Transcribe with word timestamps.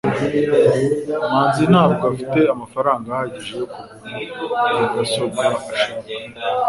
manzi 1.31 1.63
ntabwo 1.71 2.03
afite 2.11 2.39
amafaranga 2.53 3.07
ahagije 3.09 3.53
yo 3.59 3.65
kugura 3.73 4.69
mudasobwa 4.79 5.43
ashaka 5.57 5.73